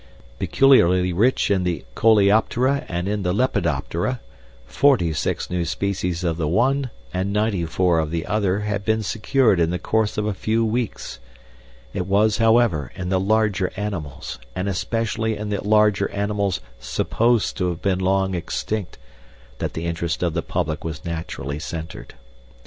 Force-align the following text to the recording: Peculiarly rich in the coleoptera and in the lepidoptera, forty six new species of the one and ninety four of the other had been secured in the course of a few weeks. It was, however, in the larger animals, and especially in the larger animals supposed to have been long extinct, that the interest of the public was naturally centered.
Peculiarly 0.39 1.13
rich 1.13 1.51
in 1.51 1.63
the 1.63 1.85
coleoptera 1.93 2.85
and 2.89 3.07
in 3.07 3.21
the 3.21 3.31
lepidoptera, 3.33 4.19
forty 4.65 5.13
six 5.13 5.47
new 5.51 5.63
species 5.63 6.23
of 6.23 6.37
the 6.37 6.47
one 6.47 6.89
and 7.13 7.31
ninety 7.31 7.65
four 7.65 7.99
of 7.99 8.09
the 8.09 8.25
other 8.25 8.61
had 8.61 8.83
been 8.83 9.03
secured 9.03 9.59
in 9.59 9.69
the 9.69 9.77
course 9.77 10.17
of 10.17 10.25
a 10.25 10.33
few 10.33 10.65
weeks. 10.65 11.19
It 11.93 12.07
was, 12.07 12.37
however, 12.39 12.91
in 12.95 13.09
the 13.09 13.19
larger 13.19 13.71
animals, 13.77 14.39
and 14.55 14.67
especially 14.67 15.37
in 15.37 15.49
the 15.49 15.63
larger 15.63 16.09
animals 16.09 16.61
supposed 16.79 17.55
to 17.57 17.69
have 17.69 17.83
been 17.83 17.99
long 17.99 18.33
extinct, 18.33 18.97
that 19.59 19.73
the 19.73 19.85
interest 19.85 20.23
of 20.23 20.33
the 20.33 20.41
public 20.41 20.83
was 20.83 21.05
naturally 21.05 21.59
centered. 21.59 22.15